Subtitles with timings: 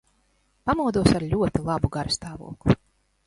[0.69, 2.79] Pamodos ar ļoti labu garastāvokli.